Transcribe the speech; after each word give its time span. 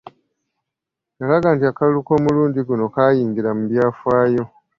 Yalaga 1.19 1.47
nti 1.55 1.65
akalulu 1.71 1.99
k'omulundi 2.07 2.59
guno 2.67 2.85
kaayingira 2.93 3.49
mu 3.57 3.63
byafaayo 3.71 4.43